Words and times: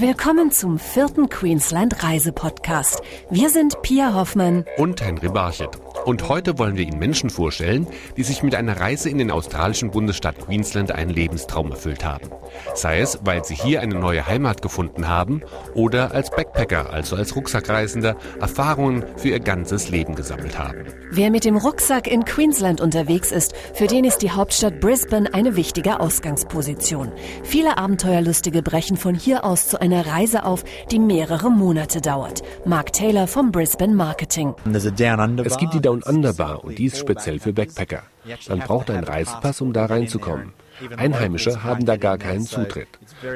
Willkommen 0.00 0.50
zum 0.50 0.78
vierten 0.78 1.28
Queensland 1.28 2.02
Reisepodcast. 2.02 3.02
Wir 3.28 3.50
sind 3.50 3.82
Pia 3.82 4.14
Hoffmann 4.14 4.64
und 4.78 4.98
Henry 5.02 5.28
Barchet. 5.28 5.78
Und 6.10 6.28
heute 6.28 6.58
wollen 6.58 6.76
wir 6.76 6.84
Ihnen 6.84 6.98
Menschen 6.98 7.30
vorstellen, 7.30 7.86
die 8.16 8.24
sich 8.24 8.42
mit 8.42 8.56
einer 8.56 8.80
Reise 8.80 9.08
in 9.08 9.18
den 9.18 9.30
australischen 9.30 9.92
Bundesstaat 9.92 10.40
Queensland 10.40 10.90
einen 10.90 11.12
Lebenstraum 11.12 11.70
erfüllt 11.70 12.04
haben. 12.04 12.30
Sei 12.74 12.98
es, 12.98 13.20
weil 13.22 13.44
sie 13.44 13.54
hier 13.54 13.80
eine 13.80 13.94
neue 13.94 14.26
Heimat 14.26 14.60
gefunden 14.60 15.06
haben 15.06 15.42
oder 15.72 16.12
als 16.12 16.30
Backpacker, 16.30 16.92
also 16.92 17.14
als 17.14 17.36
Rucksackreisender, 17.36 18.16
Erfahrungen 18.40 19.04
für 19.18 19.28
ihr 19.28 19.38
ganzes 19.38 19.88
Leben 19.88 20.16
gesammelt 20.16 20.58
haben. 20.58 20.84
Wer 21.12 21.30
mit 21.30 21.44
dem 21.44 21.56
Rucksack 21.56 22.08
in 22.08 22.24
Queensland 22.24 22.80
unterwegs 22.80 23.30
ist, 23.30 23.54
für 23.74 23.86
den 23.86 24.04
ist 24.04 24.18
die 24.22 24.32
Hauptstadt 24.32 24.80
Brisbane 24.80 25.32
eine 25.32 25.54
wichtige 25.54 26.00
Ausgangsposition. 26.00 27.12
Viele 27.44 27.78
Abenteuerlustige 27.78 28.62
brechen 28.62 28.96
von 28.96 29.14
hier 29.14 29.44
aus 29.44 29.68
zu 29.68 29.80
einer 29.80 30.08
Reise 30.08 30.44
auf, 30.44 30.64
die 30.90 30.98
mehrere 30.98 31.52
Monate 31.52 32.00
dauert. 32.00 32.42
Mark 32.64 32.92
Taylor 32.92 33.28
vom 33.28 33.52
Brisbane 33.52 33.94
Marketing. 33.94 34.56
Es 34.74 35.56
gibt 35.56 35.74
die 35.74 35.80
Down 35.80 35.99
Under 36.02 36.32
Bar 36.32 36.64
und 36.64 36.78
dies 36.78 36.98
speziell 36.98 37.38
für 37.38 37.52
Backpacker. 37.52 38.02
Man 38.48 38.60
braucht 38.60 38.90
einen 38.90 39.04
Reisepass, 39.04 39.60
um 39.60 39.72
da 39.72 39.86
reinzukommen. 39.86 40.52
Einheimische 40.96 41.62
haben 41.62 41.84
da 41.84 41.96
gar 41.96 42.18
keinen 42.18 42.46
Zutritt. 42.46 42.88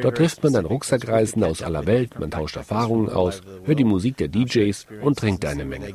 Dort 0.02 0.16
trifft 0.16 0.42
man 0.42 0.52
dann 0.52 0.64
Rucksackreisende 0.64 1.46
aus 1.46 1.62
aller 1.62 1.86
Welt, 1.86 2.18
man 2.18 2.30
tauscht 2.30 2.56
Erfahrungen 2.56 3.08
aus, 3.10 3.42
hört 3.64 3.78
die 3.78 3.84
Musik 3.84 4.16
der 4.16 4.28
DJs 4.28 4.86
und 5.02 5.18
trinkt 5.18 5.44
eine 5.44 5.64
Menge. 5.64 5.92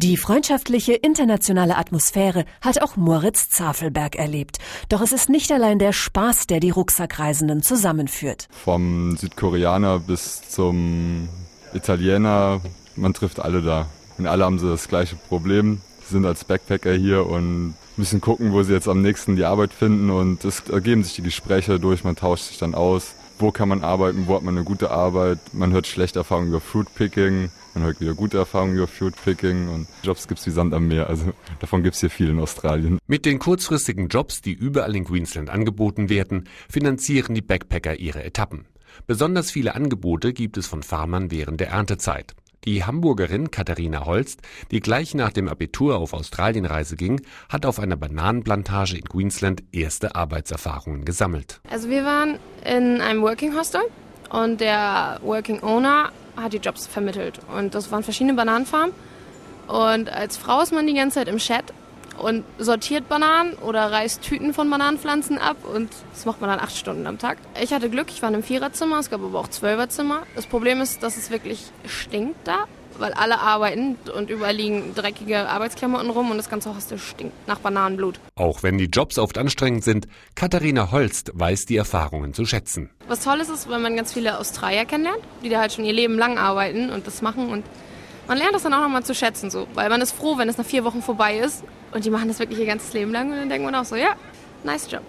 Die 0.00 0.16
freundschaftliche 0.16 0.92
internationale 0.92 1.76
Atmosphäre 1.76 2.44
hat 2.60 2.80
auch 2.82 2.94
Moritz 2.94 3.50
Zafelberg 3.50 4.14
erlebt. 4.14 4.58
Doch 4.88 5.00
es 5.00 5.10
ist 5.10 5.28
nicht 5.28 5.50
allein 5.50 5.80
der 5.80 5.92
Spaß, 5.92 6.46
der 6.46 6.60
die 6.60 6.70
Rucksackreisenden 6.70 7.62
zusammenführt. 7.62 8.46
Vom 8.52 9.16
Südkoreaner 9.16 9.98
bis 9.98 10.48
zum 10.50 11.28
Italiener, 11.74 12.60
man 12.96 13.14
trifft 13.14 13.40
alle 13.40 13.62
da. 13.62 13.86
Und 14.16 14.26
alle 14.26 14.44
haben 14.44 14.58
so 14.58 14.68
das 14.68 14.88
gleiche 14.88 15.16
Problem, 15.16 15.80
Sie 16.08 16.14
sind 16.14 16.24
als 16.24 16.44
Backpacker 16.44 16.94
hier 16.94 17.26
und 17.26 17.74
müssen 17.98 18.22
gucken, 18.22 18.52
wo 18.52 18.62
sie 18.62 18.72
jetzt 18.72 18.88
am 18.88 19.02
nächsten 19.02 19.36
die 19.36 19.44
Arbeit 19.44 19.74
finden 19.74 20.08
und 20.08 20.42
es 20.42 20.60
ergeben 20.70 21.04
sich 21.04 21.16
die 21.16 21.22
Gespräche 21.22 21.78
durch, 21.78 22.02
man 22.02 22.16
tauscht 22.16 22.44
sich 22.44 22.56
dann 22.56 22.74
aus. 22.74 23.14
Wo 23.38 23.52
kann 23.52 23.68
man 23.68 23.84
arbeiten, 23.84 24.26
wo 24.26 24.34
hat 24.34 24.42
man 24.42 24.56
eine 24.56 24.64
gute 24.64 24.90
Arbeit? 24.90 25.38
Man 25.52 25.70
hört 25.72 25.86
schlechte 25.86 26.20
Erfahrungen 26.20 26.48
über 26.48 26.60
Fruitpicking, 26.60 27.50
man 27.74 27.84
hört 27.84 28.00
wieder 28.00 28.14
gute 28.14 28.38
Erfahrungen 28.38 28.76
über 28.76 28.86
Fruitpicking 28.86 29.68
und 29.68 29.86
Jobs 30.02 30.26
gibt 30.28 30.40
es 30.40 30.46
wie 30.46 30.50
Sand 30.50 30.72
am 30.72 30.88
Meer. 30.88 31.08
Also 31.08 31.26
davon 31.60 31.82
gibt 31.82 31.94
es 31.94 32.00
hier 32.00 32.10
viel 32.10 32.30
in 32.30 32.40
Australien. 32.40 32.98
Mit 33.06 33.26
den 33.26 33.38
kurzfristigen 33.38 34.08
Jobs, 34.08 34.40
die 34.40 34.52
überall 34.52 34.96
in 34.96 35.04
Queensland 35.04 35.50
angeboten 35.50 36.08
werden, 36.08 36.48
finanzieren 36.70 37.34
die 37.34 37.42
Backpacker 37.42 37.96
ihre 37.96 38.24
Etappen. 38.24 38.64
Besonders 39.06 39.50
viele 39.50 39.74
Angebote 39.74 40.32
gibt 40.32 40.56
es 40.56 40.66
von 40.66 40.82
Farmern 40.82 41.30
während 41.30 41.60
der 41.60 41.68
Erntezeit. 41.68 42.34
Die 42.64 42.84
Hamburgerin 42.84 43.50
Katharina 43.50 44.04
Holst, 44.04 44.42
die 44.70 44.80
gleich 44.80 45.14
nach 45.14 45.32
dem 45.32 45.48
Abitur 45.48 45.96
auf 45.96 46.12
Australienreise 46.12 46.96
ging, 46.96 47.22
hat 47.48 47.64
auf 47.64 47.78
einer 47.78 47.96
Bananenplantage 47.96 48.96
in 48.96 49.04
Queensland 49.04 49.62
erste 49.72 50.14
Arbeitserfahrungen 50.14 51.04
gesammelt. 51.04 51.60
Also 51.70 51.88
wir 51.88 52.04
waren 52.04 52.38
in 52.64 53.00
einem 53.00 53.22
Working 53.22 53.56
Hostel 53.56 53.82
und 54.30 54.60
der 54.60 55.20
Working 55.22 55.62
Owner 55.62 56.10
hat 56.36 56.52
die 56.52 56.58
Jobs 56.58 56.86
vermittelt 56.86 57.40
und 57.56 57.74
das 57.74 57.90
waren 57.92 58.02
verschiedene 58.02 58.34
Bananenfarmen 58.34 58.94
und 59.68 60.10
als 60.10 60.36
Frau 60.36 60.60
ist 60.62 60.72
man 60.72 60.86
die 60.86 60.94
ganze 60.94 61.16
Zeit 61.16 61.28
im 61.28 61.38
Chat 61.38 61.72
und 62.20 62.44
sortiert 62.58 63.08
Bananen 63.08 63.54
oder 63.54 63.90
reißt 63.90 64.22
Tüten 64.22 64.54
von 64.54 64.70
Bananenpflanzen 64.70 65.38
ab 65.38 65.56
und 65.64 65.90
das 66.12 66.26
macht 66.26 66.40
man 66.40 66.50
dann 66.50 66.60
acht 66.60 66.76
Stunden 66.76 67.06
am 67.06 67.18
Tag. 67.18 67.38
Ich 67.60 67.72
hatte 67.72 67.90
Glück, 67.90 68.08
ich 68.10 68.22
war 68.22 68.28
in 68.28 68.36
einem 68.36 68.44
Viererzimmer, 68.44 68.98
es 68.98 69.10
gab 69.10 69.22
aber 69.22 69.38
auch 69.38 69.48
Zwölferzimmer. 69.48 70.22
Das 70.34 70.46
Problem 70.46 70.80
ist, 70.80 71.02
dass 71.02 71.16
es 71.16 71.30
wirklich 71.30 71.70
stinkt 71.86 72.46
da, 72.46 72.64
weil 72.98 73.12
alle 73.12 73.38
arbeiten 73.38 73.96
und 74.14 74.30
überall 74.30 74.54
liegen 74.54 74.94
dreckige 74.94 75.48
Arbeitsklamotten 75.48 76.10
rum 76.10 76.30
und 76.30 76.36
das 76.36 76.50
ganze 76.50 76.74
Hostel 76.74 76.98
stinkt 76.98 77.34
nach 77.46 77.60
Bananenblut. 77.60 78.18
Auch 78.34 78.62
wenn 78.62 78.78
die 78.78 78.86
Jobs 78.86 79.18
oft 79.18 79.38
anstrengend 79.38 79.84
sind, 79.84 80.08
Katharina 80.34 80.90
Holst 80.90 81.30
weiß 81.34 81.66
die 81.66 81.76
Erfahrungen 81.76 82.34
zu 82.34 82.44
schätzen. 82.44 82.90
Was 83.06 83.20
toll 83.24 83.40
ist, 83.40 83.50
ist, 83.50 83.70
wenn 83.70 83.82
man 83.82 83.96
ganz 83.96 84.12
viele 84.12 84.38
Australier 84.38 84.84
kennenlernt, 84.84 85.22
die 85.42 85.48
da 85.48 85.60
halt 85.60 85.72
schon 85.72 85.84
ihr 85.84 85.92
Leben 85.92 86.18
lang 86.18 86.38
arbeiten 86.38 86.90
und 86.90 87.06
das 87.06 87.22
machen 87.22 87.48
und 87.48 87.64
man 88.28 88.38
lernt 88.38 88.54
das 88.54 88.62
dann 88.62 88.74
auch 88.74 88.80
nochmal 88.80 89.02
zu 89.02 89.14
schätzen, 89.14 89.50
so, 89.50 89.66
weil 89.74 89.88
man 89.88 90.00
ist 90.00 90.12
froh, 90.12 90.38
wenn 90.38 90.48
es 90.48 90.58
nach 90.58 90.64
vier 90.64 90.84
Wochen 90.84 91.02
vorbei 91.02 91.38
ist 91.38 91.64
und 91.92 92.04
die 92.04 92.10
machen 92.10 92.28
das 92.28 92.38
wirklich 92.38 92.60
ihr 92.60 92.66
ganzes 92.66 92.92
Leben 92.92 93.10
lang 93.10 93.30
und 93.30 93.36
dann 93.36 93.48
denkt 93.48 93.64
man 93.64 93.74
auch 93.74 93.84
so, 93.84 93.96
ja, 93.96 94.14
nice 94.62 94.90
Job. 94.90 95.02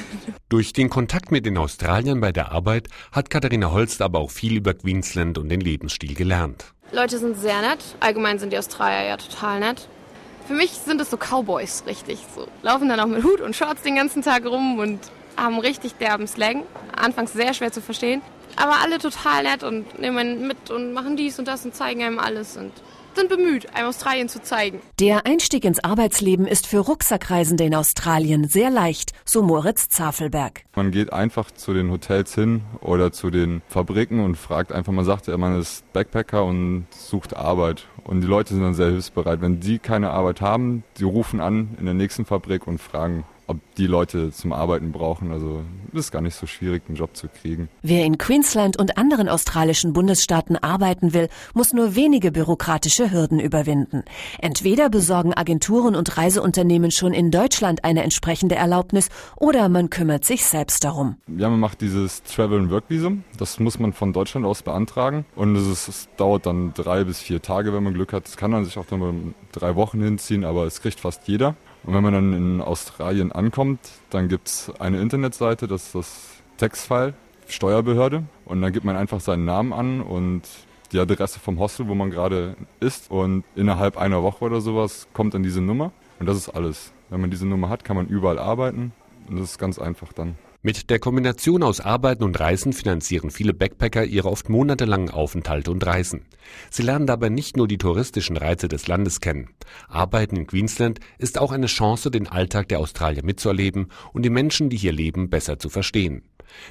Durch 0.48 0.72
den 0.72 0.90
Kontakt 0.90 1.32
mit 1.32 1.44
den 1.46 1.58
Australiern 1.58 2.20
bei 2.20 2.30
der 2.30 2.52
Arbeit 2.52 2.88
hat 3.10 3.30
Katharina 3.30 3.72
Holst 3.72 4.00
aber 4.02 4.20
auch 4.20 4.30
viel 4.30 4.56
über 4.56 4.74
Queensland 4.74 5.38
und 5.38 5.48
den 5.48 5.60
Lebensstil 5.60 6.14
gelernt. 6.14 6.72
Leute 6.92 7.18
sind 7.18 7.36
sehr 7.36 7.60
nett. 7.62 7.80
Allgemein 7.98 8.38
sind 8.38 8.52
die 8.52 8.58
Australier 8.58 9.08
ja 9.08 9.16
total 9.16 9.58
nett. 9.58 9.88
Für 10.46 10.54
mich 10.54 10.70
sind 10.70 11.00
es 11.00 11.10
so 11.10 11.16
Cowboys, 11.16 11.82
richtig. 11.86 12.20
So 12.36 12.46
laufen 12.62 12.88
dann 12.88 13.00
auch 13.00 13.06
mit 13.06 13.24
Hut 13.24 13.40
und 13.40 13.56
Shorts 13.56 13.82
den 13.82 13.96
ganzen 13.96 14.22
Tag 14.22 14.46
rum 14.46 14.78
und 14.78 15.00
haben 15.36 15.58
richtig 15.58 15.94
derben 15.94 16.28
Slang. 16.28 16.62
Anfangs 16.94 17.32
sehr 17.32 17.52
schwer 17.54 17.72
zu 17.72 17.80
verstehen. 17.80 18.22
Aber 18.56 18.80
alle 18.82 18.98
total 18.98 19.42
nett 19.42 19.62
und 19.62 19.98
nehmen 19.98 20.18
einen 20.18 20.46
mit 20.46 20.70
und 20.70 20.92
machen 20.92 21.16
dies 21.16 21.38
und 21.38 21.46
das 21.46 21.64
und 21.64 21.74
zeigen 21.74 22.02
einem 22.02 22.18
alles 22.18 22.56
und 22.56 22.72
sind 23.16 23.28
bemüht, 23.30 23.74
einem 23.74 23.88
Australien 23.88 24.28
zu 24.28 24.40
zeigen. 24.40 24.80
Der 25.00 25.26
Einstieg 25.26 25.64
ins 25.64 25.82
Arbeitsleben 25.82 26.46
ist 26.46 26.66
für 26.66 26.78
Rucksackreisende 26.78 27.64
in 27.64 27.74
Australien 27.74 28.46
sehr 28.46 28.70
leicht, 28.70 29.12
so 29.24 29.42
Moritz 29.42 29.88
Zafelberg. 29.88 30.64
Man 30.76 30.90
geht 30.90 31.12
einfach 31.12 31.50
zu 31.50 31.72
den 31.72 31.90
Hotels 31.90 32.34
hin 32.34 32.62
oder 32.80 33.12
zu 33.12 33.30
den 33.30 33.62
Fabriken 33.68 34.22
und 34.22 34.36
fragt 34.36 34.70
einfach, 34.70 34.92
man 34.92 35.04
sagt 35.04 35.26
ja, 35.26 35.36
man 35.36 35.58
ist 35.58 35.90
Backpacker 35.92 36.44
und 36.44 36.86
sucht 36.90 37.34
Arbeit. 37.34 37.86
Und 38.04 38.20
die 38.20 38.26
Leute 38.26 38.54
sind 38.54 38.62
dann 38.62 38.74
sehr 38.74 38.90
hilfsbereit. 38.90 39.40
Wenn 39.40 39.60
die 39.60 39.78
keine 39.78 40.10
Arbeit 40.10 40.40
haben, 40.40 40.84
die 40.98 41.04
rufen 41.04 41.40
an 41.40 41.76
in 41.78 41.86
der 41.86 41.94
nächsten 41.94 42.24
Fabrik 42.24 42.66
und 42.66 42.80
fragen, 42.80 43.24
ob 43.46 43.58
die 43.76 43.86
Leute 43.86 44.32
zum 44.32 44.52
Arbeiten 44.52 44.92
brauchen. 44.92 45.30
Also 45.30 45.62
es 45.92 46.00
ist 46.00 46.12
gar 46.12 46.22
nicht 46.22 46.34
so 46.34 46.46
schwierig, 46.46 46.82
einen 46.88 46.96
Job 46.96 47.16
zu 47.16 47.28
kriegen. 47.28 47.68
Wer 47.82 48.04
in 48.04 48.18
Queensland 48.18 48.78
und 48.78 48.98
anderen 48.98 49.28
australischen 49.28 49.92
Bundesstaaten 49.92 50.56
arbeiten 50.56 51.14
will, 51.14 51.28
muss 51.54 51.72
nur 51.72 51.94
wenige 51.94 52.32
bürokratische 52.32 53.10
Hürden 53.10 53.40
überwinden. 53.40 54.02
Entweder 54.38 54.88
besorgen 54.88 55.34
Agenturen 55.34 55.94
und 55.94 56.16
Reiseunternehmen 56.16 56.90
schon 56.90 57.12
in 57.12 57.30
Deutschland 57.30 57.84
eine 57.84 58.02
entsprechende 58.02 58.54
Erlaubnis 58.54 59.08
oder 59.36 59.68
man 59.68 59.90
kümmert 59.90 60.24
sich 60.24 60.44
selbst 60.44 60.84
darum. 60.84 61.16
Ja, 61.26 61.48
man 61.48 61.60
macht 61.60 61.80
dieses 61.80 62.22
Travel 62.22 62.60
and 62.60 62.70
Work 62.70 62.84
Visum. 62.88 63.24
Das 63.38 63.60
muss 63.60 63.78
man 63.78 63.92
von 63.92 64.12
Deutschland 64.12 64.46
aus 64.46 64.62
beantragen 64.62 65.24
und 65.34 65.56
es, 65.56 65.66
ist, 65.66 65.88
es 65.88 66.08
dauert 66.16 66.46
dann 66.46 66.72
drei 66.74 67.04
bis 67.04 67.20
vier 67.20 67.42
Tage, 67.42 67.72
wenn 67.72 67.82
man 67.82 67.94
Glück 67.94 68.12
hat. 68.12 68.26
Das 68.26 68.36
kann 68.36 68.50
man 68.50 68.64
sich 68.64 68.78
auch 68.78 68.86
dann 68.86 69.00
mal 69.00 69.14
drei 69.52 69.76
Wochen 69.76 70.02
hinziehen, 70.02 70.44
aber 70.44 70.64
es 70.66 70.80
kriegt 70.82 71.00
fast 71.00 71.28
jeder. 71.28 71.54
Und 71.84 71.94
wenn 71.94 72.02
man 72.02 72.12
dann 72.12 72.32
in 72.32 72.60
Australien 72.60 73.32
ankommt, 73.32 73.80
dann 74.10 74.28
gibt 74.28 74.48
es 74.48 74.72
eine 74.78 75.00
Internetseite, 75.00 75.66
das 75.66 75.86
ist 75.86 75.94
das 75.94 76.28
Textfile, 76.56 77.14
Steuerbehörde. 77.48 78.24
Und 78.44 78.62
dann 78.62 78.72
gibt 78.72 78.84
man 78.84 78.96
einfach 78.96 79.20
seinen 79.20 79.44
Namen 79.44 79.72
an 79.72 80.00
und 80.00 80.42
die 80.92 80.98
Adresse 80.98 81.38
vom 81.40 81.58
Hostel, 81.58 81.88
wo 81.88 81.94
man 81.94 82.10
gerade 82.10 82.56
ist. 82.80 83.10
Und 83.10 83.44
innerhalb 83.54 83.96
einer 83.96 84.22
Woche 84.22 84.44
oder 84.44 84.60
sowas 84.60 85.08
kommt 85.12 85.34
dann 85.34 85.42
diese 85.42 85.60
Nummer. 85.60 85.92
Und 86.18 86.26
das 86.26 86.36
ist 86.36 86.48
alles. 86.48 86.92
Wenn 87.08 87.20
man 87.20 87.30
diese 87.30 87.46
Nummer 87.46 87.68
hat, 87.68 87.84
kann 87.84 87.96
man 87.96 88.06
überall 88.06 88.38
arbeiten. 88.38 88.92
Und 89.28 89.38
das 89.38 89.50
ist 89.50 89.58
ganz 89.58 89.78
einfach 89.78 90.12
dann. 90.12 90.36
Mit 90.66 90.90
der 90.90 90.98
Kombination 90.98 91.62
aus 91.62 91.78
Arbeiten 91.78 92.24
und 92.24 92.40
Reisen 92.40 92.72
finanzieren 92.72 93.30
viele 93.30 93.54
Backpacker 93.54 94.04
ihre 94.04 94.28
oft 94.28 94.48
monatelangen 94.48 95.10
Aufenthalte 95.10 95.70
und 95.70 95.86
Reisen. 95.86 96.22
Sie 96.72 96.82
lernen 96.82 97.06
dabei 97.06 97.28
nicht 97.28 97.56
nur 97.56 97.68
die 97.68 97.78
touristischen 97.78 98.36
Reize 98.36 98.66
des 98.66 98.88
Landes 98.88 99.20
kennen. 99.20 99.50
Arbeiten 99.86 100.34
in 100.34 100.48
Queensland 100.48 100.98
ist 101.18 101.38
auch 101.38 101.52
eine 101.52 101.68
Chance, 101.68 102.10
den 102.10 102.26
Alltag 102.26 102.66
der 102.66 102.80
Australier 102.80 103.24
mitzuerleben 103.24 103.92
und 104.12 104.24
die 104.24 104.30
Menschen, 104.30 104.68
die 104.68 104.76
hier 104.76 104.90
leben, 104.90 105.30
besser 105.30 105.60
zu 105.60 105.68
verstehen. 105.68 106.22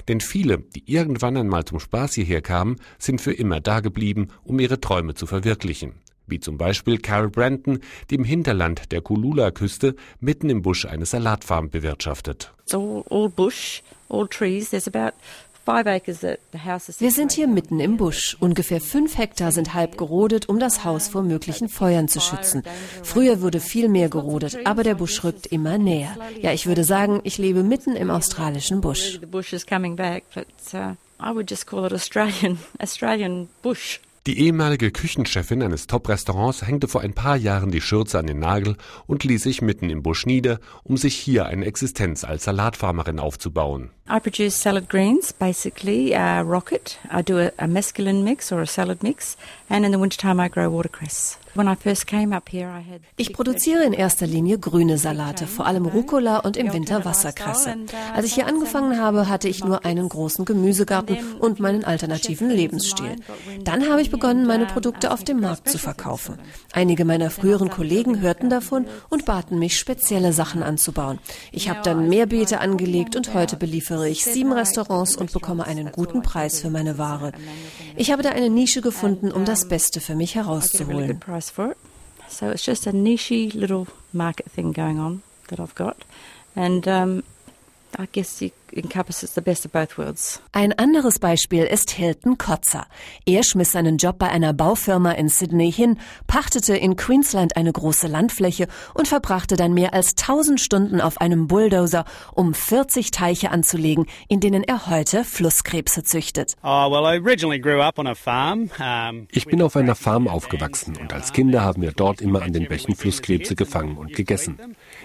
Denn 0.08 0.20
viele, 0.20 0.58
die 0.58 0.92
irgendwann 0.92 1.38
einmal 1.38 1.64
zum 1.64 1.80
Spaß 1.80 2.12
hierher 2.16 2.42
kamen, 2.42 2.76
sind 2.98 3.22
für 3.22 3.32
immer 3.32 3.62
dageblieben, 3.62 4.30
um 4.44 4.60
ihre 4.60 4.78
Träume 4.78 5.14
zu 5.14 5.24
verwirklichen 5.24 5.94
wie 6.26 6.40
zum 6.40 6.58
Beispiel 6.58 6.98
Carol 6.98 7.30
Brandon, 7.30 7.80
die 8.10 8.16
im 8.16 8.24
Hinterland 8.24 8.92
der 8.92 9.00
Kulula-Küste 9.00 9.96
mitten 10.20 10.50
im 10.50 10.62
Busch 10.62 10.84
eine 10.86 11.06
Salatfarm 11.06 11.70
bewirtschaftet. 11.70 12.52
Wir 15.66 17.10
sind 17.10 17.32
hier 17.32 17.48
mitten 17.48 17.80
im 17.80 17.96
Busch. 17.96 18.36
Ungefähr 18.38 18.80
fünf 18.80 19.18
Hektar 19.18 19.50
sind 19.50 19.74
halb 19.74 19.98
gerodet, 19.98 20.48
um 20.48 20.60
das 20.60 20.84
Haus 20.84 21.08
vor 21.08 21.22
möglichen 21.22 21.68
Feuern 21.68 22.06
zu 22.06 22.20
schützen. 22.20 22.62
Früher 23.02 23.40
wurde 23.40 23.58
viel 23.58 23.88
mehr 23.88 24.08
gerodet, 24.08 24.58
aber 24.64 24.84
der 24.84 24.94
Busch 24.94 25.24
rückt 25.24 25.46
immer 25.46 25.76
näher. 25.76 26.16
Ja, 26.40 26.52
ich 26.52 26.66
würde 26.66 26.84
sagen, 26.84 27.20
ich 27.24 27.38
lebe 27.38 27.64
mitten 27.64 27.96
im 27.96 28.10
australischen 28.10 28.80
Busch. 28.80 29.18
I 31.18 31.30
would 31.32 31.50
just 31.50 31.66
call 31.66 31.86
it 31.86 31.92
Australian, 31.94 32.58
Australian 32.78 33.48
bush. 33.62 34.00
Die 34.26 34.40
ehemalige 34.40 34.90
Küchenchefin 34.90 35.62
eines 35.62 35.86
Top-Restaurants 35.86 36.66
hängte 36.66 36.88
vor 36.88 37.00
ein 37.00 37.12
paar 37.12 37.36
Jahren 37.36 37.70
die 37.70 37.80
Schürze 37.80 38.18
an 38.18 38.26
den 38.26 38.40
Nagel 38.40 38.76
und 39.06 39.22
ließ 39.22 39.40
sich 39.40 39.62
mitten 39.62 39.88
im 39.88 40.02
Busch 40.02 40.26
nieder, 40.26 40.58
um 40.82 40.96
sich 40.96 41.14
hier 41.14 41.46
eine 41.46 41.64
Existenz 41.64 42.24
als 42.24 42.42
Salatfarmerin 42.42 43.20
aufzubauen. 43.20 43.90
I 44.10 44.18
produce 44.18 44.60
salad 44.60 44.88
greens, 44.88 45.32
basically 45.32 46.12
uh, 46.12 46.40
rocket. 46.40 46.98
I 47.16 47.22
do 47.22 47.38
a, 47.38 47.52
a 47.56 47.68
mix 47.68 48.50
or 48.50 48.62
a 48.62 48.66
salad 48.66 49.04
mix, 49.04 49.36
and 49.68 49.86
in 49.86 49.92
the 49.92 50.00
wintertime 50.00 50.44
I 50.44 50.48
grow 50.48 50.72
watercress. 50.72 51.38
Ich 53.16 53.32
produziere 53.32 53.84
in 53.84 53.92
erster 53.92 54.26
Linie 54.26 54.58
grüne 54.58 54.98
Salate, 54.98 55.46
vor 55.46 55.66
allem 55.66 55.86
Rucola 55.86 56.38
und 56.38 56.56
im 56.56 56.72
Winter 56.72 57.04
Wasserkresse. 57.04 57.76
Als 58.14 58.26
ich 58.26 58.34
hier 58.34 58.46
angefangen 58.46 59.00
habe, 59.00 59.28
hatte 59.28 59.48
ich 59.48 59.64
nur 59.64 59.84
einen 59.84 60.08
großen 60.08 60.44
Gemüsegarten 60.44 61.16
und 61.38 61.60
meinen 61.60 61.84
alternativen 61.84 62.50
Lebensstil. 62.50 63.16
Dann 63.64 63.88
habe 63.88 64.02
ich 64.02 64.10
begonnen, 64.10 64.46
meine 64.46 64.66
Produkte 64.66 65.12
auf 65.12 65.24
dem 65.24 65.40
Markt 65.40 65.68
zu 65.68 65.78
verkaufen. 65.78 66.38
Einige 66.72 67.04
meiner 67.04 67.30
früheren 67.30 67.70
Kollegen 67.70 68.20
hörten 68.20 68.50
davon 68.50 68.86
und 69.08 69.24
baten 69.24 69.58
mich, 69.58 69.78
spezielle 69.78 70.32
Sachen 70.32 70.62
anzubauen. 70.62 71.18
Ich 71.52 71.68
habe 71.68 71.80
dann 71.82 72.08
mehr 72.08 72.26
Beete 72.26 72.60
angelegt 72.60 73.16
und 73.16 73.34
heute 73.34 73.56
beliefere 73.56 74.08
ich 74.08 74.24
sieben 74.24 74.52
Restaurants 74.52 75.16
und 75.16 75.32
bekomme 75.32 75.64
einen 75.64 75.92
guten 75.92 76.22
Preis 76.22 76.60
für 76.60 76.70
meine 76.70 76.98
Ware. 76.98 77.32
Ich 77.96 78.12
habe 78.12 78.22
da 78.22 78.30
eine 78.30 78.50
Nische 78.50 78.80
gefunden, 78.82 79.30
um 79.32 79.44
das 79.44 79.68
Beste 79.68 80.00
für 80.00 80.14
mich 80.14 80.34
herauszuholen. 80.34 81.20
So 82.28 82.50
it's 82.50 82.64
just 82.64 82.86
a 82.86 82.92
nichey 82.92 83.54
little 83.54 83.88
market 84.12 84.50
thing 84.50 84.72
going 84.72 84.98
on 84.98 85.22
that 85.48 85.60
I've 85.60 85.74
got. 85.74 86.04
And 86.54 86.86
um, 86.88 87.24
I 87.96 88.06
guess 88.06 88.42
you 88.42 88.50
encompasses 88.72 89.34
the 89.34 89.40
best 89.40 89.64
of 89.64 89.72
both 89.72 89.98
worlds. 89.98 90.42
Ein 90.52 90.72
anderes 90.72 91.18
Beispiel 91.18 91.64
ist 91.64 91.90
Hilton 91.90 92.38
Kotzer. 92.38 92.86
Er 93.24 93.42
schmiss 93.44 93.72
seinen 93.72 93.98
Job 93.98 94.18
bei 94.18 94.28
einer 94.28 94.52
Baufirma 94.52 95.12
in 95.12 95.28
Sydney 95.28 95.72
hin, 95.72 95.98
pachtete 96.26 96.76
in 96.76 96.96
Queensland 96.96 97.56
eine 97.56 97.72
große 97.72 98.06
Landfläche 98.08 98.66
und 98.94 99.08
verbrachte 99.08 99.56
dann 99.56 99.74
mehr 99.74 99.94
als 99.94 100.16
1000 100.16 100.60
Stunden 100.60 101.00
auf 101.00 101.20
einem 101.20 101.46
Bulldozer, 101.46 102.04
um 102.34 102.54
40 102.54 103.10
Teiche 103.10 103.50
anzulegen, 103.50 104.06
in 104.28 104.40
denen 104.40 104.64
er 104.64 104.88
heute 104.88 105.24
Flusskrebse 105.24 106.02
züchtet. 106.02 106.54
Oh, 106.62 107.08
ich 109.30 109.46
bin 109.46 109.62
auf 109.62 109.76
einer 109.76 109.94
Farm 109.94 110.28
aufgewachsen 110.28 110.96
und 110.96 111.12
als 111.12 111.32
Kinder 111.32 111.62
haben 111.62 111.82
wir 111.82 111.92
dort 111.92 112.20
immer 112.20 112.42
an 112.42 112.52
den 112.52 112.66
Bächen 112.68 112.94
Flusskrebse 112.94 113.54
gefangen 113.54 113.96
und 113.96 114.12
gegessen. 114.12 114.58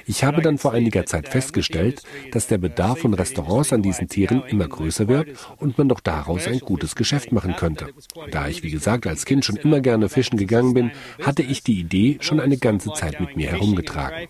Ich 0.05 0.23
habe 0.23 0.41
dann 0.41 0.57
vor 0.57 0.71
einiger 0.73 1.05
Zeit 1.05 1.27
festgestellt, 1.27 2.03
dass 2.31 2.47
der 2.47 2.57
Bedarf 2.57 2.99
von 2.99 3.13
Restaurants 3.13 3.50
Chance 3.51 3.75
an 3.75 3.81
diesen 3.81 4.07
Tieren 4.07 4.43
immer 4.47 4.67
größer 4.67 5.07
wird 5.07 5.27
und 5.57 5.77
man 5.77 5.89
doch 5.89 5.99
daraus 5.99 6.47
ein 6.47 6.59
gutes 6.59 6.95
Geschäft 6.95 7.31
machen 7.31 7.55
könnte. 7.55 7.89
Da 8.31 8.47
ich, 8.47 8.63
wie 8.63 8.71
gesagt, 8.71 9.05
als 9.07 9.25
Kind 9.25 9.43
schon 9.43 9.57
immer 9.57 9.81
gerne 9.81 10.07
fischen 10.07 10.37
gegangen 10.37 10.73
bin, 10.73 10.91
hatte 11.21 11.43
ich 11.43 11.61
die 11.63 11.79
Idee 11.79 12.17
schon 12.21 12.39
eine 12.39 12.57
ganze 12.57 12.93
Zeit 12.93 13.19
mit 13.19 13.35
mir 13.35 13.49
herumgetragen. 13.49 14.27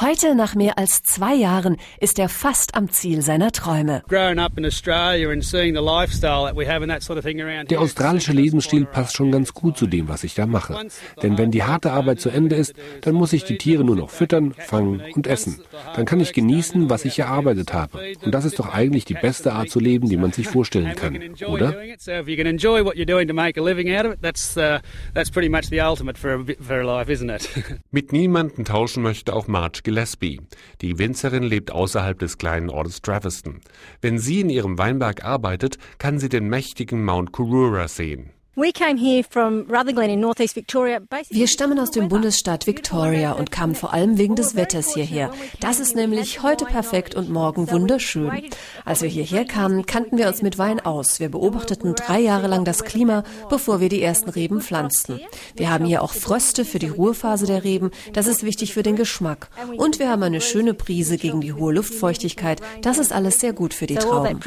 Heute, 0.00 0.34
nach 0.34 0.56
mehr 0.56 0.76
als 0.76 1.04
zwei 1.04 1.36
Jahren, 1.36 1.76
ist 2.00 2.18
er 2.18 2.28
fast 2.28 2.74
am 2.74 2.90
Ziel 2.90 3.22
seiner 3.22 3.52
Träume. 3.52 4.02
Der 7.70 7.80
australische 7.80 8.32
Lebensstil 8.32 8.86
passt 8.86 9.14
schon 9.14 9.30
ganz 9.30 9.54
gut 9.54 9.76
zu 9.78 9.86
dem, 9.86 10.08
was 10.08 10.24
ich 10.24 10.34
da 10.34 10.46
mache. 10.46 10.88
Denn 11.22 11.38
wenn 11.38 11.52
die 11.52 11.62
harte 11.62 11.92
Arbeit 11.92 12.20
zu 12.20 12.28
Ende 12.28 12.56
ist, 12.56 12.74
dann 13.02 13.14
muss 13.14 13.32
ich 13.32 13.44
die 13.44 13.56
Tiere 13.56 13.84
nur 13.84 13.94
noch 13.94 14.10
füttern, 14.10 14.52
fangen 14.58 15.00
und 15.14 15.28
essen. 15.28 15.60
Dann 15.94 16.06
kann 16.06 16.18
ich 16.18 16.32
genießen, 16.32 16.90
was 16.90 17.04
ich 17.04 17.20
erarbeitet 17.20 17.72
habe. 17.72 18.14
Und 18.24 18.34
das 18.34 18.44
ist 18.44 18.58
doch 18.58 18.74
eigentlich 18.74 19.04
die 19.04 19.14
beste 19.14 19.52
Art 19.52 19.70
zu 19.70 19.78
leben, 19.78 20.08
die 20.08 20.16
man 20.16 20.32
sich 20.32 20.48
vorstellen 20.48 20.96
kann, 20.96 21.20
oder? 21.46 21.76
Mit 27.92 28.12
niemandem 28.12 28.64
tauschen 28.64 29.04
möchte 29.04 29.32
auch 29.32 29.46
Marge 29.46 29.83
Gillespie. 29.84 30.40
Die 30.80 30.98
Winzerin 30.98 31.44
lebt 31.44 31.70
außerhalb 31.70 32.18
des 32.18 32.38
kleinen 32.38 32.70
Ortes 32.70 33.00
Traviston. 33.02 33.60
Wenn 34.00 34.18
sie 34.18 34.40
in 34.40 34.50
ihrem 34.50 34.78
Weinberg 34.78 35.24
arbeitet, 35.24 35.78
kann 35.98 36.18
sie 36.18 36.28
den 36.28 36.48
mächtigen 36.48 37.04
Mount 37.04 37.30
Kurura 37.30 37.86
sehen. 37.86 38.30
Wir 41.30 41.48
stammen 41.48 41.80
aus 41.80 41.90
dem 41.90 42.08
Bundesstaat 42.08 42.68
Victoria 42.68 43.32
und 43.32 43.50
kamen 43.50 43.74
vor 43.74 43.92
allem 43.92 44.16
wegen 44.16 44.36
des 44.36 44.54
Wetters 44.54 44.94
hierher. 44.94 45.32
Das 45.58 45.80
ist 45.80 45.96
nämlich 45.96 46.44
heute 46.44 46.64
perfekt 46.64 47.16
und 47.16 47.30
morgen 47.30 47.68
wunderschön. 47.68 48.30
Als 48.84 49.02
wir 49.02 49.08
hierher 49.08 49.44
kamen, 49.44 49.86
kannten 49.86 50.18
wir 50.18 50.28
uns 50.28 50.40
mit 50.42 50.56
Wein 50.56 50.78
aus. 50.78 51.18
Wir 51.18 51.30
beobachteten 51.30 51.96
drei 51.96 52.20
Jahre 52.20 52.46
lang 52.46 52.64
das 52.64 52.84
Klima, 52.84 53.24
bevor 53.50 53.80
wir 53.80 53.88
die 53.88 54.02
ersten 54.02 54.30
Reben 54.30 54.60
pflanzten. 54.60 55.18
Wir 55.56 55.70
haben 55.70 55.84
hier 55.84 56.00
auch 56.00 56.12
Fröste 56.12 56.64
für 56.64 56.78
die 56.78 56.86
Ruhephase 56.86 57.46
der 57.46 57.64
Reben. 57.64 57.90
Das 58.12 58.28
ist 58.28 58.44
wichtig 58.44 58.72
für 58.72 58.84
den 58.84 58.94
Geschmack. 58.94 59.48
Und 59.76 59.98
wir 59.98 60.08
haben 60.08 60.22
eine 60.22 60.40
schöne 60.40 60.74
Prise 60.74 61.18
gegen 61.18 61.40
die 61.40 61.54
hohe 61.54 61.72
Luftfeuchtigkeit. 61.72 62.60
Das 62.82 62.98
ist 62.98 63.12
alles 63.12 63.40
sehr 63.40 63.52
gut 63.52 63.74
für 63.74 63.88
die 63.88 63.96
Trauben. 63.96 64.38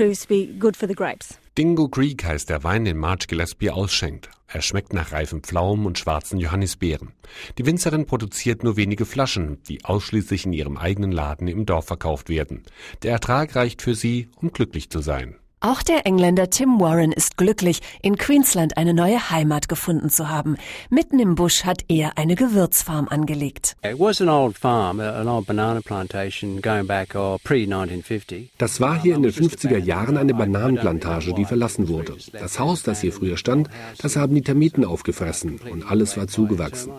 Dingo 1.58 1.88
Creek 1.88 2.24
heißt 2.24 2.52
der 2.52 2.64
Wein, 2.64 2.86
den 2.86 2.98
Marge 2.98 3.26
Gillespie 3.28 3.72
ausschenkt. 3.72 4.30
Er 4.46 4.62
schmeckt 4.62 4.94
nach 4.94 5.12
reifen 5.12 5.42
Pflaumen 5.42 5.88
und 5.88 5.98
schwarzen 5.98 6.38
Johannisbeeren. 6.38 7.14
Die 7.58 7.66
Winzerin 7.66 8.06
produziert 8.06 8.64
nur 8.64 8.78
wenige 8.78 9.08
Flaschen, 9.08 9.64
die 9.64 9.84
ausschließlich 9.84 10.46
in 10.46 10.54
ihrem 10.54 10.78
eigenen 10.78 11.12
Laden 11.12 11.48
im 11.48 11.66
Dorf 11.66 11.88
verkauft 11.88 12.30
werden. 12.30 12.62
Der 13.02 13.14
Ertrag 13.14 13.56
reicht 13.56 13.82
für 13.82 13.96
sie, 13.96 14.30
um 14.36 14.52
glücklich 14.52 14.92
zu 14.92 15.00
sein. 15.00 15.36
Auch 15.60 15.82
der 15.82 16.06
Engländer 16.06 16.52
Tim 16.52 16.80
Warren 16.80 17.12
ist 17.12 17.36
glücklich, 17.36 17.80
in 18.04 18.16
Queensland 18.16 18.78
eine 18.78 18.94
neue 18.94 19.32
Heimat 19.32 19.68
gefunden 19.68 20.12
zu 20.12 20.30
haben. 20.30 20.56
Mitten 20.92 21.18
im 21.18 21.34
Busch 21.34 21.66
hat 21.66 21.84
er 21.88 22.16
eine 22.16 22.36
Gewürzfarm 22.36 23.08
angelegt. 23.08 23.76
Das 23.82 24.00
war 28.80 29.02
hier 29.02 29.16
in 29.16 29.24
den 29.24 29.32
50er 29.32 29.78
Jahren 29.80 30.18
eine 30.18 30.34
Bananenplantage, 30.36 31.34
die 31.34 31.46
verlassen 31.46 31.88
wurde. 31.90 32.18
Das 32.34 32.60
Haus, 32.60 32.84
das 32.84 33.02
hier 33.02 33.12
früher 33.12 33.38
stand, 33.38 33.68
das 33.98 34.16
haben 34.16 34.36
die 34.36 34.44
Termiten 34.44 34.86
aufgefressen 34.86 35.60
und 35.72 35.90
alles 35.90 36.18
war 36.18 36.28
zugewachsen. 36.28 36.94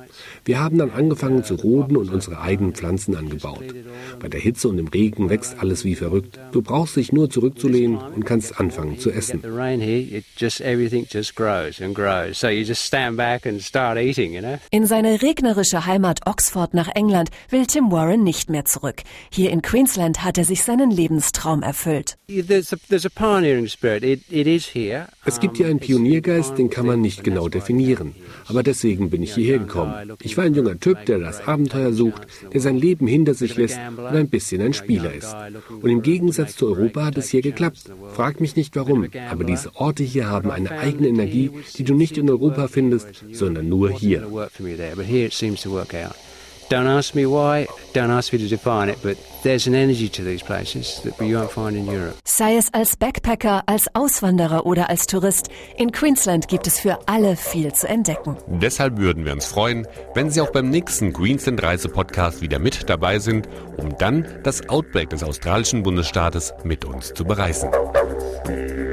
Wir 0.44 0.58
haben 0.58 0.78
dann 0.78 0.90
angefangen 0.90 1.44
zu 1.44 1.54
roden 1.54 1.96
und 1.96 2.10
unsere 2.10 2.40
eigenen 2.40 2.74
Pflanzen 2.74 3.14
angebaut. 3.14 3.72
Bei 4.18 4.28
der 4.28 4.40
Hitze 4.40 4.68
und 4.68 4.78
dem 4.78 4.88
Regen 4.88 5.30
wächst 5.30 5.60
alles 5.60 5.84
wie 5.84 5.94
verrückt. 5.94 6.40
Du 6.50 6.60
brauchst 6.60 6.96
dich 6.96 7.12
nur 7.12 7.30
zurückzulehnen 7.30 7.98
und 7.98 8.26
kannst 8.26 8.47
kannst 8.48 8.60
anfangen 8.60 8.98
zu 8.98 9.10
essen. 9.10 9.42
In 14.70 14.86
seine 14.86 15.22
regnerische 15.22 15.86
Heimat 15.86 16.20
Oxford 16.26 16.74
nach 16.74 16.88
England 16.94 17.30
will 17.50 17.66
Tim 17.66 17.90
Warren 17.90 18.22
nicht 18.24 18.50
mehr 18.50 18.64
zurück. 18.64 19.02
Hier 19.30 19.50
in 19.50 19.62
Queensland 19.62 20.24
hat 20.24 20.38
er 20.38 20.44
sich 20.44 20.62
seinen 20.62 20.90
Lebenstraum 20.90 21.62
erfüllt. 21.62 22.16
Es 25.24 25.40
gibt 25.40 25.56
hier 25.56 25.66
einen 25.66 25.80
Pioniergeist, 25.80 26.58
den 26.58 26.70
kann 26.70 26.86
man 26.86 27.00
nicht 27.00 27.24
genau 27.24 27.48
definieren. 27.48 28.14
Aber 28.46 28.62
deswegen 28.62 29.10
bin 29.10 29.22
ich 29.22 29.34
hierher 29.34 29.58
gekommen. 29.58 30.12
Ich 30.22 30.36
war 30.36 30.44
ein 30.44 30.54
junger 30.54 30.78
Typ, 30.78 31.04
der 31.06 31.18
das 31.18 31.46
Abenteuer 31.46 31.92
sucht, 31.92 32.22
der 32.52 32.60
sein 32.60 32.76
Leben 32.76 33.06
hinter 33.06 33.34
sich 33.34 33.56
lässt 33.56 33.78
und 33.96 34.16
ein 34.16 34.28
bisschen 34.28 34.62
ein 34.62 34.72
Spieler 34.72 35.12
ist. 35.12 35.34
Und 35.80 35.90
im 35.90 36.02
Gegensatz 36.02 36.56
zu 36.56 36.66
Europa 36.66 37.06
hat 37.06 37.18
es 37.18 37.28
hier 37.28 37.42
geklappt. 37.42 37.90
Frag 38.38 38.42
mich 38.42 38.54
nicht 38.54 38.76
warum, 38.76 39.08
aber 39.28 39.42
diese 39.42 39.74
Orte 39.74 40.04
hier 40.04 40.28
haben 40.30 40.52
eine 40.52 40.70
eigene 40.70 41.08
Energie, 41.08 41.50
die 41.76 41.82
du 41.82 41.94
nicht 41.94 42.16
in 42.18 42.30
Europa 42.30 42.68
findest, 42.68 43.24
sondern 43.32 43.68
nur 43.68 43.90
hier. 43.90 44.28
Don't 46.70 46.86
ask 46.86 47.14
me 47.14 47.24
why, 47.24 47.66
don't 47.94 48.10
ask 48.10 48.30
me 48.30 48.38
to 48.38 48.46
define 48.46 48.90
it, 48.90 48.98
but 49.02 49.16
there's 49.42 49.66
an 49.66 49.74
energy 49.74 50.06
to 50.10 50.22
these 50.22 50.44
places 50.44 51.00
that 51.02 51.18
you 51.18 51.38
won't 51.38 51.50
find 51.50 51.74
in 51.74 51.88
Europe. 51.88 52.14
Sei 52.24 52.56
es 52.56 52.68
als 52.74 52.94
Backpacker, 52.94 53.62
als 53.64 53.86
Auswanderer 53.94 54.66
oder 54.66 54.90
als 54.90 55.06
Tourist, 55.06 55.48
in 55.78 55.92
Queensland 55.92 56.46
gibt 56.48 56.66
es 56.66 56.78
für 56.78 56.98
alle 57.06 57.36
viel 57.36 57.72
zu 57.72 57.88
entdecken. 57.88 58.36
Deshalb 58.48 58.98
würden 58.98 59.24
wir 59.24 59.32
uns 59.32 59.46
freuen, 59.46 59.88
wenn 60.14 60.30
Sie 60.30 60.42
auch 60.42 60.52
beim 60.52 60.68
nächsten 60.68 61.14
Queensland 61.14 61.62
Reise 61.62 61.88
Podcast 61.88 62.42
wieder 62.42 62.58
mit 62.58 62.90
dabei 62.90 63.18
sind, 63.18 63.48
um 63.78 63.96
dann 63.96 64.26
das 64.44 64.68
Outbreak 64.68 65.08
des 65.08 65.22
australischen 65.22 65.82
Bundesstaates 65.82 66.52
mit 66.64 66.84
uns 66.84 67.14
zu 67.14 67.24
bereisen. 67.24 67.70
Bye. 68.48 68.87